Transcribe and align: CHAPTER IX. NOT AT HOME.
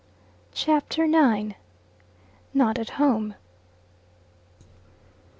CHAPTER 0.55 1.03
IX. 1.03 1.53
NOT 2.55 2.79
AT 2.79 2.89
HOME. 2.97 3.35